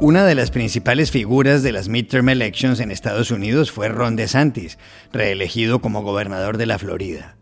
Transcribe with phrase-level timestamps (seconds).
[0.00, 4.78] Una de las principales figuras de las midterm elections en Estados Unidos fue Ron DeSantis,
[5.12, 7.36] reelegido como gobernador de la Florida.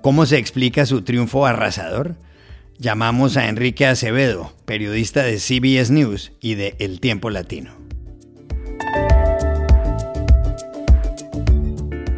[0.00, 2.16] ¿Cómo se explica su triunfo arrasador?
[2.78, 7.81] Llamamos a Enrique Acevedo, periodista de CBS News y de El Tiempo Latino.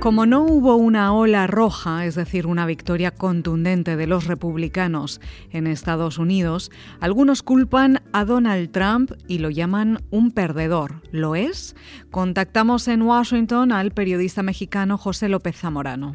[0.05, 5.18] Como no hubo una ola roja, es decir, una victoria contundente de los republicanos
[5.50, 11.00] en Estados Unidos, algunos culpan a Donald Trump y lo llaman un perdedor.
[11.11, 11.75] ¿Lo es?
[12.11, 16.14] Contactamos en Washington al periodista mexicano José López Zamorano.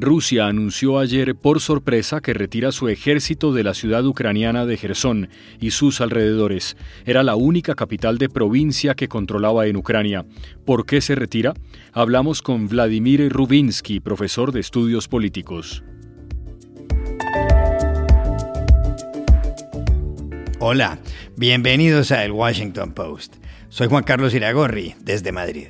[0.00, 5.28] Rusia anunció ayer por sorpresa que retira su ejército de la ciudad ucraniana de Gerson
[5.58, 6.76] y sus alrededores.
[7.04, 10.24] Era la única capital de provincia que controlaba en Ucrania.
[10.64, 11.52] ¿Por qué se retira?
[11.92, 15.82] Hablamos con Vladimir Rubinsky, profesor de estudios políticos.
[20.60, 21.00] Hola,
[21.36, 23.38] bienvenidos a El Washington Post.
[23.68, 25.66] Soy Juan Carlos Iragorri, desde Madrid.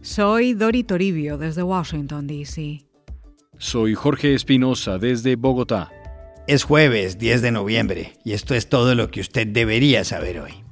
[0.00, 2.91] Soy Dori Toribio, desde Washington, D.C.
[3.62, 5.92] Soy Jorge Espinosa desde Bogotá.
[6.48, 10.64] Es jueves 10 de noviembre y esto es todo lo que usted debería saber hoy.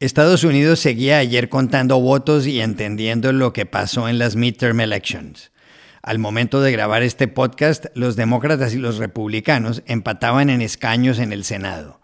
[0.00, 5.52] Estados Unidos seguía ayer contando votos y entendiendo lo que pasó en las midterm elections.
[6.02, 11.32] Al momento de grabar este podcast, los demócratas y los republicanos empataban en escaños en
[11.32, 12.01] el Senado.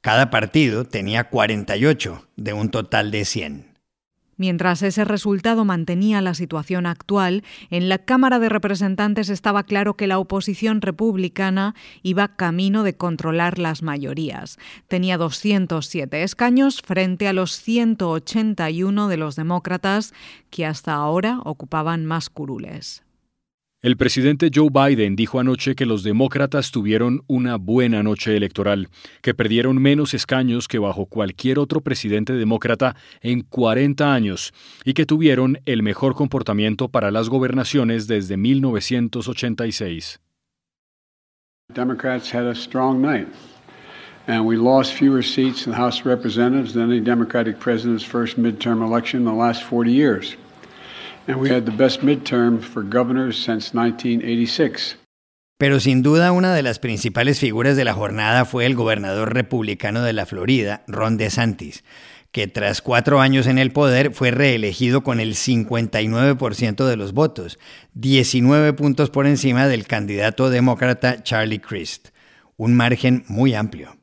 [0.00, 3.70] Cada partido tenía 48 de un total de 100.
[4.38, 10.06] Mientras ese resultado mantenía la situación actual, en la Cámara de Representantes estaba claro que
[10.06, 14.56] la oposición republicana iba camino de controlar las mayorías.
[14.88, 20.14] Tenía 207 escaños frente a los 181 de los demócratas
[20.48, 23.02] que hasta ahora ocupaban más curules.
[23.82, 28.90] El presidente Joe Biden dijo anoche que los demócratas tuvieron una buena noche electoral,
[29.22, 34.52] que perdieron menos escaños que bajo cualquier otro presidente demócrata en 40 años
[34.84, 40.20] y que tuvieron el mejor comportamiento para las gobernaciones desde 1986.
[41.72, 43.28] Democrats had a strong night,
[44.26, 48.38] and we lost fewer seats in the House of Representatives than any Democratic president's first
[48.38, 50.36] midterm election in the last 40 years.
[55.60, 60.02] Pero sin duda una de las principales figuras de la jornada fue el gobernador republicano
[60.02, 61.84] de la Florida, Ron DeSantis,
[62.32, 67.58] que tras cuatro años en el poder fue reelegido con el 59% de los votos,
[67.92, 72.08] 19 puntos por encima del candidato demócrata Charlie Crist,
[72.56, 73.99] un margen muy amplio.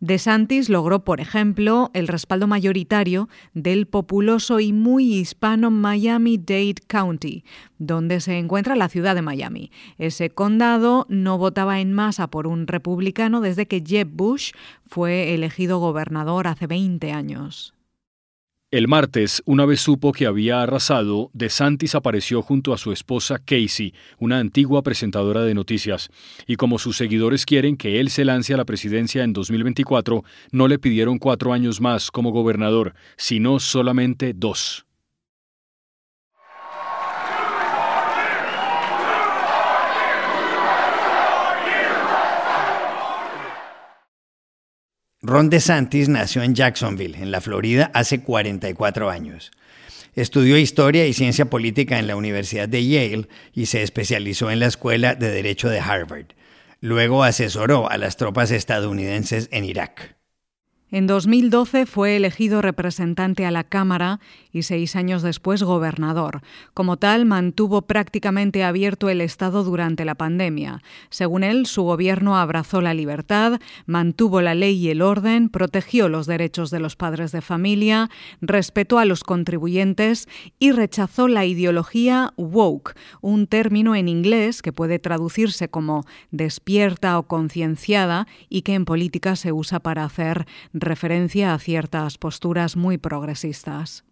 [0.00, 7.44] DeSantis logró, por ejemplo, el respaldo mayoritario del populoso y muy hispano Miami-Dade County,
[7.78, 9.70] donde se encuentra la ciudad de Miami.
[9.98, 14.52] Ese condado no votaba en masa por un republicano desde que Jeb Bush
[14.86, 17.75] fue elegido gobernador hace 20 años.
[18.76, 23.94] El martes, una vez supo que había arrasado, DeSantis apareció junto a su esposa Casey,
[24.18, 26.10] una antigua presentadora de noticias,
[26.46, 30.68] y como sus seguidores quieren que él se lance a la presidencia en 2024, no
[30.68, 34.85] le pidieron cuatro años más como gobernador, sino solamente dos.
[45.26, 49.50] Ron DeSantis nació en Jacksonville, en la Florida, hace 44 años.
[50.14, 54.66] Estudió historia y ciencia política en la Universidad de Yale y se especializó en la
[54.66, 56.26] Escuela de Derecho de Harvard.
[56.80, 60.14] Luego asesoró a las tropas estadounidenses en Irak.
[60.92, 64.20] En 2012 fue elegido representante a la Cámara
[64.52, 66.42] y seis años después gobernador.
[66.74, 70.80] Como tal, mantuvo prácticamente abierto el Estado durante la pandemia.
[71.10, 76.26] Según él, su gobierno abrazó la libertad, mantuvo la ley y el orden, protegió los
[76.26, 78.08] derechos de los padres de familia,
[78.40, 80.28] respetó a los contribuyentes
[80.60, 87.24] y rechazó la ideología woke, un término en inglés que puede traducirse como despierta o
[87.24, 90.46] concienciada y que en política se usa para hacer
[90.80, 94.04] referencia a ciertas posturas muy progresistas.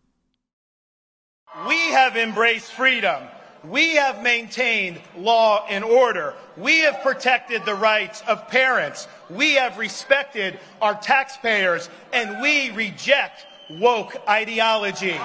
[1.66, 3.22] We have embraced freedom.
[3.64, 6.34] We have maintained law and order.
[6.56, 9.08] We have protected the rights of parents.
[9.31, 15.19] We have respected our taxpayers and we reject woke ideology.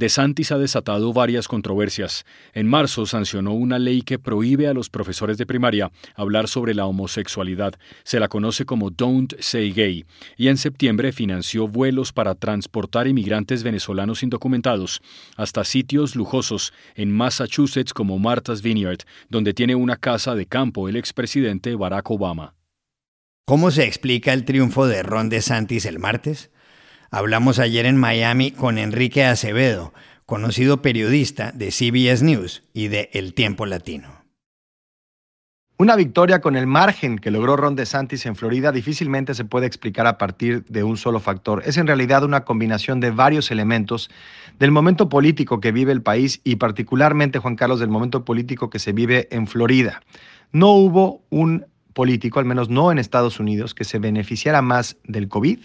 [0.00, 2.24] DeSantis ha desatado varias controversias.
[2.54, 6.86] En marzo sancionó una ley que prohíbe a los profesores de primaria hablar sobre la
[6.86, 7.74] homosexualidad.
[8.02, 10.06] Se la conoce como Don't Say Gay.
[10.38, 15.02] Y en septiembre financió vuelos para transportar inmigrantes venezolanos indocumentados
[15.36, 20.96] hasta sitios lujosos en Massachusetts como Martha's Vineyard, donde tiene una casa de campo el
[20.96, 22.54] expresidente Barack Obama.
[23.44, 26.50] ¿Cómo se explica el triunfo de Ron DeSantis el martes?
[27.12, 29.92] Hablamos ayer en Miami con Enrique Acevedo,
[30.26, 34.22] conocido periodista de CBS News y de El Tiempo Latino.
[35.76, 40.06] Una victoria con el margen que logró Ron DeSantis en Florida difícilmente se puede explicar
[40.06, 41.64] a partir de un solo factor.
[41.66, 44.08] Es en realidad una combinación de varios elementos
[44.60, 48.78] del momento político que vive el país y particularmente, Juan Carlos, del momento político que
[48.78, 50.00] se vive en Florida.
[50.52, 55.26] No hubo un político, al menos no en Estados Unidos, que se beneficiara más del
[55.26, 55.58] COVID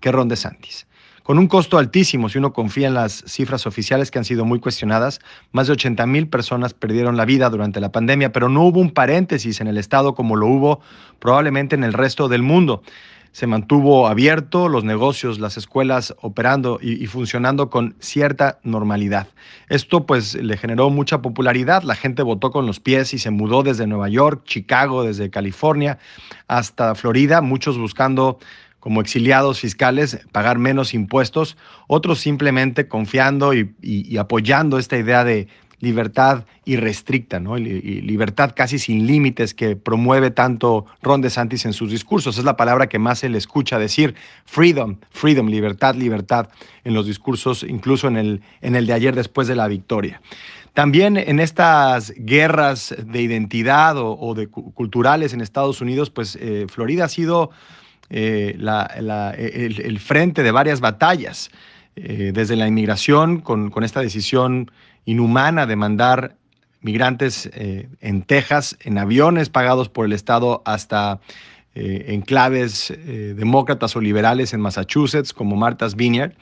[0.00, 0.87] que Ron DeSantis
[1.28, 4.60] con un costo altísimo si uno confía en las cifras oficiales que han sido muy
[4.60, 5.20] cuestionadas.
[5.52, 8.92] Más de 80 mil personas perdieron la vida durante la pandemia, pero no hubo un
[8.92, 10.80] paréntesis en el Estado como lo hubo
[11.18, 12.82] probablemente en el resto del mundo.
[13.32, 19.28] Se mantuvo abierto, los negocios, las escuelas operando y, funcionando con cierta normalidad.
[19.68, 23.62] Esto pues le generó mucha popularidad, la gente votó con los pies y se mudó
[23.62, 25.98] desde Nueva York, Chicago, desde California
[26.46, 28.38] hasta Florida, muchos buscando
[28.88, 31.58] como exiliados fiscales pagar menos impuestos,
[31.88, 35.46] otros simplemente confiando y, apoyando esta idea de
[35.78, 37.58] libertad irrestricta, ¿no?
[37.58, 42.38] Y libertad casi sin límites que promueve tanto Ron DeSantis en sus discursos.
[42.38, 44.14] Es la palabra que más se le escucha decir,
[44.46, 46.48] freedom, freedom, libertad, libertad,
[46.82, 50.22] en los discursos, incluso en el, en el de ayer después de la victoria.
[50.72, 57.04] También en estas guerras de identidad o, de culturales en Estados Unidos, pues eh, Florida
[57.04, 57.50] ha sido
[58.10, 61.50] eh, el, frente de varias batallas,
[61.96, 64.70] eh, desde la inmigración, con, esta decisión
[65.04, 66.36] inhumana de mandar
[66.80, 71.20] migrantes eh, en Texas, en aviones pagados por el Estado, hasta
[71.80, 76.32] enclaves demócratas o liberales en Massachusetts, como Martha's Vineyard.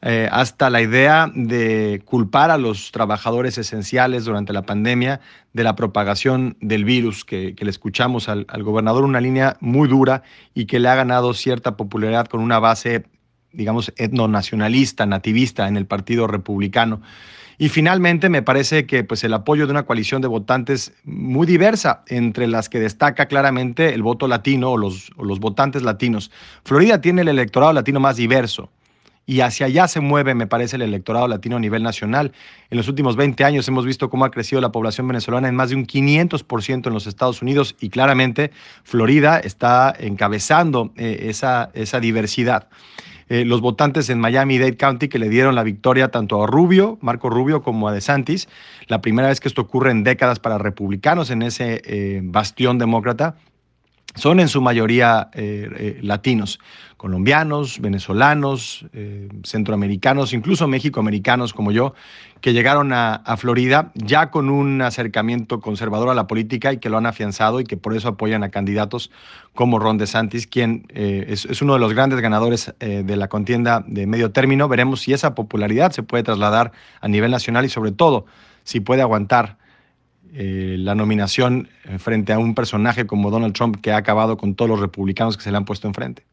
[0.00, 5.20] Eh, hasta la idea de culpar a los trabajadores esenciales durante la pandemia
[5.52, 10.22] de la propagación del virus, que, le escuchamos al, gobernador una línea muy dura
[10.54, 13.06] y que le ha ganado cierta popularidad con una base,
[13.52, 17.02] digamos, etnonacionalista, nativista en el Partido Republicano.
[17.60, 22.04] Y finalmente me parece que pues, el apoyo de una coalición de votantes muy diversa,
[22.06, 26.30] entre las que destaca claramente el voto latino o los, o los votantes latinos.
[26.62, 28.70] Florida tiene el electorado latino más diverso
[29.28, 32.32] y hacia allá se mueve, me parece, el electorado latino a nivel nacional.
[32.70, 35.68] En los últimos 20 años hemos visto cómo ha crecido la población venezolana en más
[35.68, 38.52] de un 500% en los Estados Unidos y claramente
[38.84, 42.68] Florida está encabezando eh, esa, esa diversidad.
[43.28, 47.28] Eh, los votantes en Miami-Dade County que le dieron la victoria tanto a Rubio, Marco
[47.28, 48.48] Rubio, como a DeSantis,
[48.86, 53.36] la primera vez que esto ocurre en décadas para republicanos en ese eh, bastión demócrata,
[54.18, 56.58] son en su mayoría eh, eh, latinos,
[56.96, 61.94] colombianos, venezolanos, eh, centroamericanos, incluso mexicoamericanos como yo,
[62.40, 66.98] que llegaron a, Florida ya con un acercamiento conservador a la política y que lo
[66.98, 69.10] han afianzado y que por eso apoyan a candidatos
[69.54, 74.06] como Ron DeSantis, quien es, es, uno de los grandes ganadores de la contienda de
[74.06, 74.68] medio término.
[74.68, 78.26] Veremos si esa popularidad se puede trasladar a nivel nacional y sobre todo
[78.62, 79.56] si puede aguantar
[80.34, 84.54] eh, la nominación eh, frente a un personaje como Donald Trump que ha acabado con
[84.54, 86.24] todos los republicanos que se le han puesto enfrente.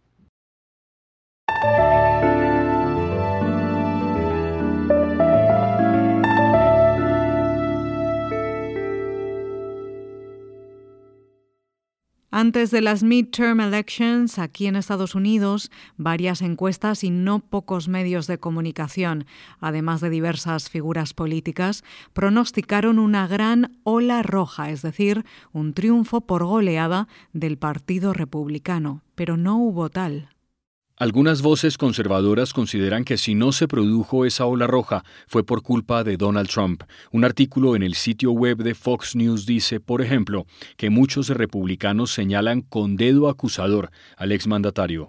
[12.37, 18.27] Antes de las midterm elections aquí en Estados Unidos, varias encuestas y no pocos medios
[18.27, 19.25] de comunicación,
[19.61, 25.23] además de diversas figuras políticas, pronosticaron una gran ola roja, es decir,
[25.53, 30.34] un triunfo por goleada del Partido Republicano, pero no hubo tal.
[30.97, 36.05] Algunas voces conservadoras consideran que si no se produjo esa ola roja fue por culpa
[36.05, 36.83] de Donald Trump.
[37.11, 40.45] Un artículo en el sitio web de Fox News dice, por ejemplo,
[40.77, 45.07] que muchos republicanos señalan con dedo acusador al exmandatario.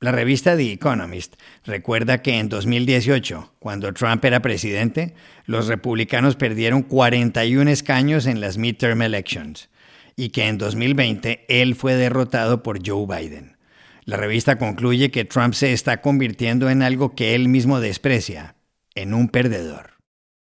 [0.00, 1.34] La revista The Economist
[1.66, 8.56] recuerda que en 2018, cuando Trump era presidente, los republicanos perdieron 41 escaños en las
[8.56, 9.68] midterm elections
[10.16, 13.53] y que en 2020 él fue derrotado por Joe Biden.
[14.04, 18.56] La revista concluye que Trump se está convirtiendo en algo que él mismo desprecia,
[18.94, 19.94] en un perdedor.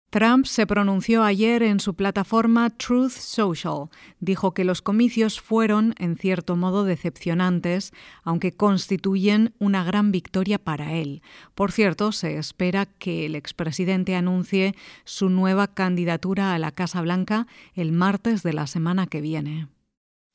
[0.09, 3.89] Trump se pronunció ayer en su plataforma Truth Social.
[4.21, 7.91] Dijo que los comicios fueron, en cierto modo, decepcionantes,
[8.23, 11.21] aunque constituyen una gran victoria para él.
[11.53, 17.47] Por cierto, se espera que el expresidente anuncie su nueva candidatura a la Casa Blanca
[17.73, 19.67] el martes de la semana que viene.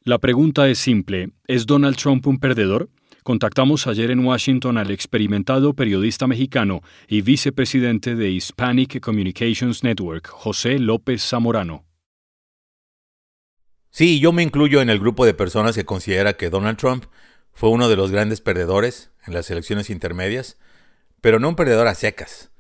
[0.02, 1.30] La pregunta es simple.
[1.46, 2.90] ¿Es Donald Trump un perdedor?
[3.22, 10.78] Contactamos ayer en Washington al experimentado periodista mexicano y vicepresidente de Hispanic Communications Network, José
[10.78, 11.84] López Zamorano.
[13.90, 17.04] Sí, yo me incluyo en el grupo de personas que considera que Donald Trump
[17.52, 20.56] fue uno de los grandes perdedores en las elecciones intermedias,
[21.20, 22.50] pero no un perdedor a secas.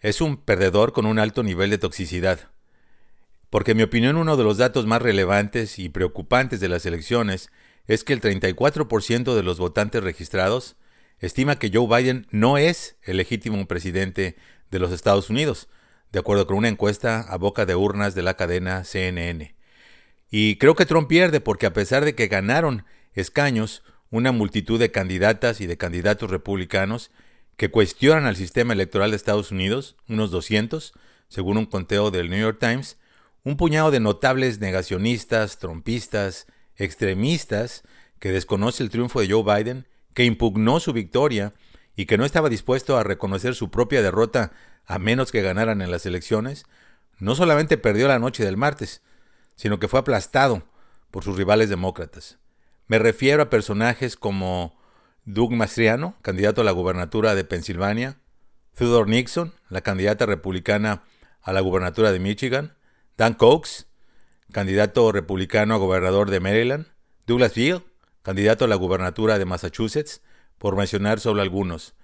[0.00, 2.50] Es un perdedor con un alto nivel de toxicidad.
[3.50, 7.50] Porque en mi opinión uno de los datos más relevantes y preocupantes de las elecciones
[7.86, 10.76] es que el 34% de los votantes registrados
[11.18, 14.36] estima que Joe Biden no es el legítimo presidente
[14.70, 15.68] de los Estados Unidos,
[16.12, 19.54] de acuerdo con una encuesta a boca de urnas de la cadena CNN.
[20.30, 22.84] Y creo que Trump pierde porque a pesar de que ganaron
[23.14, 27.10] escaños una multitud de candidatas y de candidatos republicanos
[27.56, 30.94] que cuestionan al sistema electoral de Estados Unidos, unos 200,
[31.28, 32.96] según un conteo del New York Times,
[33.44, 36.46] un puñado de notables negacionistas, trompistas,
[36.80, 37.82] extremistas
[38.18, 41.54] que desconoce el triunfo de Joe Biden, que impugnó su victoria
[41.94, 44.52] y que no estaba dispuesto a reconocer su propia derrota
[44.86, 46.64] a menos que ganaran en las elecciones,
[47.18, 49.02] no solamente perdió la noche del martes,
[49.54, 50.64] sino que fue aplastado
[51.10, 52.38] por sus rivales demócratas.
[52.86, 54.78] Me refiero a personajes como
[55.24, 58.18] Doug Mastriano, candidato a la gubernatura de Pensilvania,
[58.74, 61.02] Theodore Nixon, la candidata republicana
[61.42, 62.74] a la gubernatura de Michigan,
[63.16, 63.86] Dan Cox,
[64.50, 66.86] candidato republicano a gobernador de Maryland,
[67.26, 67.52] Douglas
[68.22, 70.20] candidato a la gubernatura de Massachusetts,
[70.58, 71.94] por mencionar solo algunos.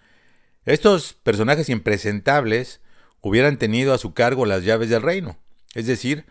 [0.65, 2.81] Estos personajes impresentables
[3.21, 5.39] hubieran tenido a su cargo las llaves del reino,
[5.75, 6.25] es decir,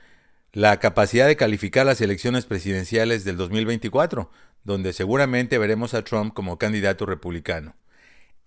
[0.51, 4.31] la capacidad de calificar las elecciones presidenciales del 2024,
[4.63, 7.75] donde seguramente veremos a Trump como candidato republicano.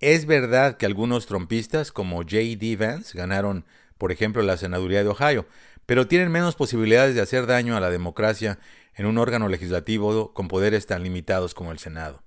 [0.01, 2.77] Es verdad que algunos trumpistas, como J.D.
[2.77, 3.65] Vance, ganaron,
[3.99, 5.47] por ejemplo, la senaduría de Ohio,
[5.89, 8.59] pero tienen menos posibilidades de hacer daño a la democracia
[8.95, 12.23] en un órgano legislativo con poderes tan limitados como el Senado.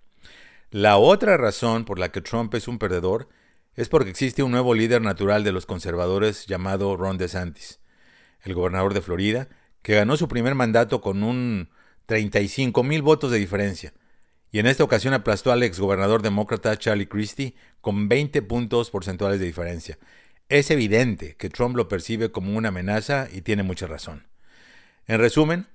[0.71, 3.29] La otra razón por la que Trump es un perdedor
[3.75, 7.79] es porque existe un nuevo líder natural de los conservadores llamado Ron DeSantis,
[8.41, 9.47] el gobernador de Florida,
[9.83, 11.69] que ganó su primer mandato con un
[12.07, 13.93] 35 mil votos de diferencia,
[14.51, 19.45] y en esta ocasión aplastó al exgobernador demócrata Charlie Christie con 20 puntos porcentuales de
[19.45, 19.99] diferencia,
[20.51, 24.27] es evidente que Trump lo percibe como una amenaza y tiene mucha razón.
[25.07, 25.67] En resumen,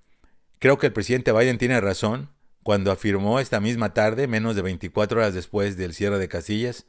[0.59, 2.28] creo que el presidente Biden tiene razón
[2.62, 6.85] cuando afirmó esta misma tarde, menos de 24 horas después del cierre de casillas,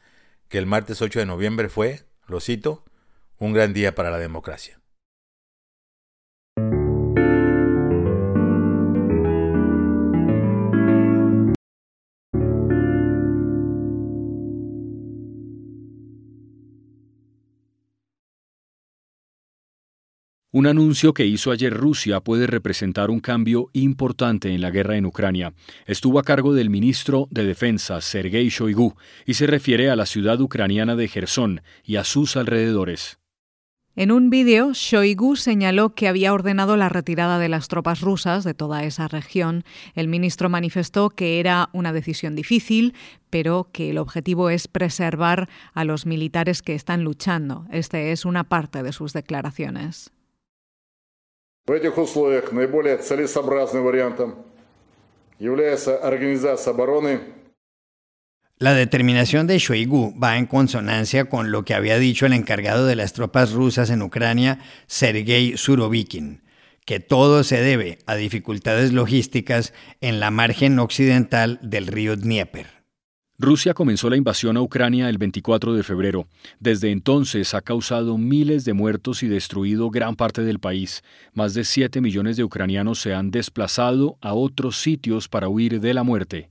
[0.50, 2.84] que el martes 8 de noviembre fue, lo cito,
[3.40, 4.82] un gran día para la democracia.
[20.58, 25.06] Un anuncio que hizo ayer Rusia puede representar un cambio importante en la guerra en
[25.06, 25.54] Ucrania.
[25.86, 28.96] Estuvo a cargo del ministro de Defensa, Sergei Shoigu,
[29.28, 33.20] y se refiere a la ciudad ucraniana de Gerson y a sus alrededores.
[33.96, 38.56] En un vídeo, Shoigu señaló que había ordenado la retirada de las tropas rusas de
[38.56, 39.64] toda esa región.
[39.94, 42.96] El ministro manifestó que era una decisión difícil,
[43.30, 47.68] pero que el objetivo es preservar a los militares que están luchando.
[47.72, 50.17] Este es una parte de sus declaraciones.
[51.67, 54.45] В этих условиях наиболее целесообразным вариантом
[55.39, 57.21] является организация обороны
[58.59, 62.95] La determinación de Shoigu va en consonancia con lo que había dicho el encargado de
[62.95, 66.43] las tropas rusas en Ucrania, Sergei Surovikin,
[66.85, 72.76] que todo se debe a dificultades logísticas en la margen occidental del río Dnieper.
[73.40, 76.26] Rusia comenzó la invasión a Ucrania el 24 de febrero.
[76.60, 81.04] Desde entonces ha causado miles de muertos y destruido gran parte del país.
[81.34, 85.94] Más de 7 millones de ucranianos se han desplazado a otros sitios para huir de
[85.94, 86.50] la muerte.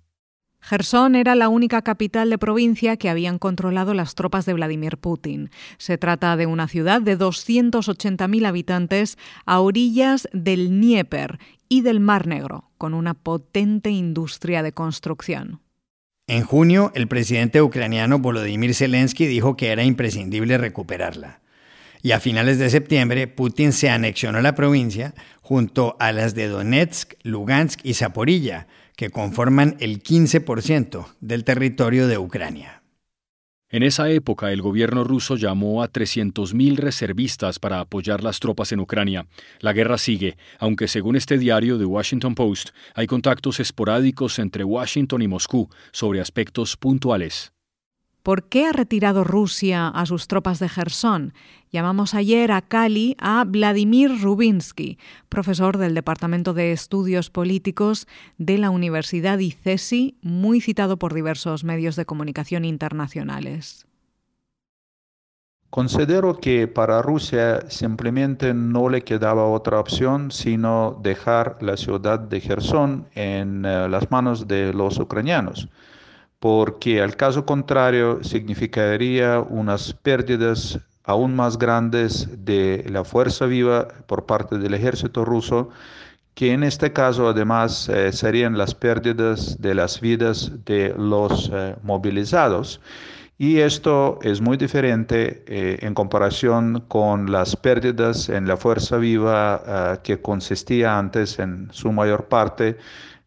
[0.61, 5.51] Gerson era la única capital de provincia que habían controlado las tropas de Vladimir Putin.
[5.79, 12.29] Se trata de una ciudad de 280.000 habitantes a orillas del Dnieper y del Mar
[12.29, 15.66] Negro, con una potente industria de construcción.
[16.29, 21.39] En junio, el presidente ucraniano Volodymyr Zelensky dijo que era imprescindible recuperarla.
[22.03, 27.13] Y a finales de septiembre, Putin se anexionó la provincia junto a las de Donetsk,
[27.23, 28.67] Lugansk y Zaporilla,
[28.97, 32.76] que conforman el 15% del territorio de Ucrania.
[33.69, 38.79] En esa época, el gobierno ruso llamó a 300.000 reservistas para apoyar las tropas en
[38.79, 39.27] Ucrania.
[39.59, 45.23] La guerra sigue, aunque según este diario The Washington Post, hay contactos esporádicos entre Washington
[45.23, 47.56] y Moscú sobre aspectos puntuales.
[48.27, 51.33] ¿Por qué ha retirado Rusia a sus tropas de Gerson?
[51.71, 58.71] Llamamos ayer a Cali a Vladimir Rubinsky, profesor del Departamento de Estudios Políticos de la
[58.71, 63.87] Universidad ICESI, muy citado por diversos medios de comunicación internacionales.
[65.71, 72.41] Considero que para Rusia simplemente no le quedaba otra opción sino dejar la ciudad de
[72.41, 75.69] Gerson en eh, las manos de los ucranianos
[76.41, 84.27] porque al caso contrario significaría unas pérdidas aún más grandes de la fuerza viva por
[84.27, 85.71] parte del ejército ruso,
[86.35, 91.77] que en este caso además eh, serían las pérdidas de las vidas de los eh,
[91.83, 92.81] movilizados.
[93.39, 100.01] Y esto es muy diferente eh, en comparación con las pérdidas en la fuerza viva
[100.03, 102.79] que consistía antes en su mayor parte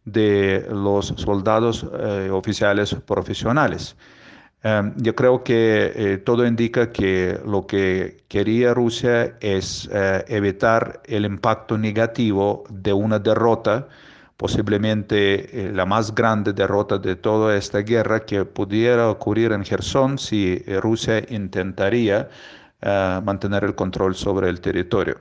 [0.06, 3.96] de los soldados eh, oficiales profesionales.
[4.64, 11.02] Em, yo creo que eh, todo indica que lo que quería Rusia es eh, evitar
[11.06, 13.88] el impacto negativo de una derrota,
[14.38, 20.64] posiblemente la más grande derrota de toda esta guerra que pudiera ocurrir en Gerson si
[20.82, 22.30] Rusia intentaría
[22.82, 25.18] mantener el control sobre el territorio.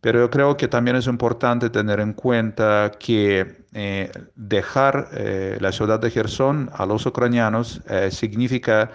[0.00, 5.70] Pero yo creo que también es importante tener en cuenta que eh, dejar eh, la
[5.70, 8.90] ciudad de Gerson a los ucranianos eh, significa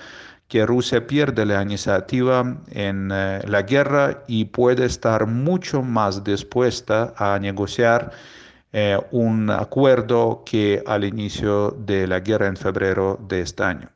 [0.49, 7.39] que Rusia pierde la iniciativa en la guerra y puede estar mucho más dispuesta a
[7.39, 8.11] negociar
[9.09, 13.89] un acuerdo que al inicio de la guerra en febrero de este año.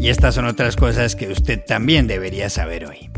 [0.00, 3.09] Y estas son otras cosas que usted también debería saber hoy.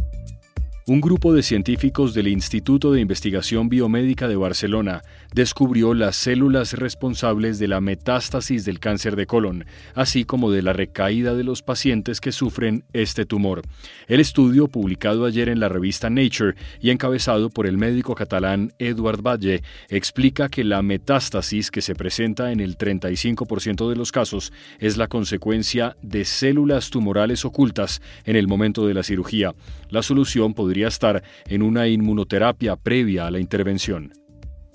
[0.85, 7.61] Un grupo de científicos del Instituto de Investigación Biomédica de Barcelona descubrió las células responsables
[7.61, 12.21] de la metástasis del cáncer de colon, así como de la recaída de los pacientes
[12.21, 13.62] que sufren este tumor.
[14.09, 19.23] El estudio, publicado ayer en la revista Nature y encabezado por el médico catalán Eduard
[19.23, 24.97] Valle, explica que la metástasis que se presenta en el 35% de los casos es
[24.97, 29.54] la consecuencia de células tumorales ocultas en el momento de la cirugía.
[29.91, 34.22] La solución podría estar en una inmunoterapia previa a la intervención.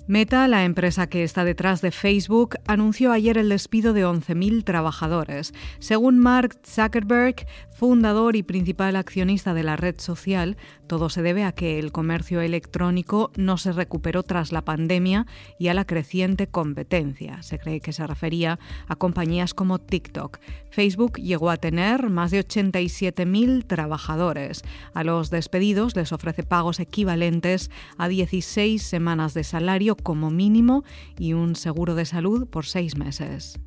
[0.08, 5.52] Meta, la empresa que está detrás de Facebook, anunció ayer el despido de 11.000 trabajadores.
[5.80, 11.52] Según Mark Zuckerberg, fundador y principal accionista de la red social, todo se debe a
[11.52, 15.26] que el comercio electrónico no se recuperó tras la pandemia
[15.58, 17.42] y a la creciente competencia.
[17.42, 20.38] Se cree que se refería a compañías como TikTok.
[20.70, 24.62] Facebook llegó a tener más de 87.000 trabajadores.
[24.94, 30.84] A los despedidos les ofrece pagos equivalentes a 16 semanas de salario como mínimo
[31.18, 33.58] y un seguro de salud por seis meses.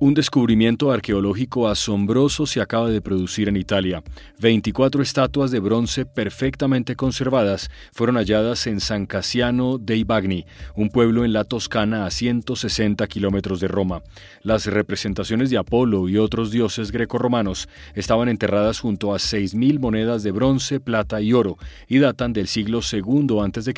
[0.00, 4.02] Un descubrimiento arqueológico asombroso se acaba de producir en Italia.
[4.40, 11.24] 24 estatuas de bronce perfectamente conservadas fueron halladas en San Casiano dei Bagni, un pueblo
[11.24, 14.02] en la Toscana a 160 kilómetros de Roma.
[14.42, 20.32] Las representaciones de Apolo y otros dioses grecorromanos estaban enterradas junto a 6.000 monedas de
[20.32, 23.72] bronce, plata y oro y datan del siglo II a.C.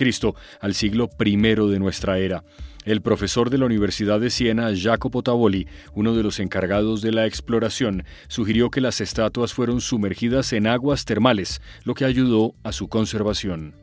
[0.60, 2.42] al siglo I de nuestra era.
[2.86, 7.26] El profesor de la Universidad de Siena, Jacopo Tavoli, uno de los encargados de la
[7.26, 12.86] exploración, sugirió que las estatuas fueron sumergidas en aguas termales, lo que ayudó a su
[12.86, 13.74] conservación.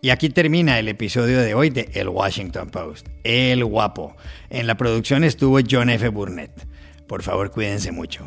[0.00, 3.08] Y aquí termina el episodio de hoy de El Washington Post.
[3.22, 4.16] El guapo.
[4.48, 6.08] En la producción estuvo John F.
[6.08, 6.66] Burnett.
[7.06, 8.26] Por favor, cuídense mucho.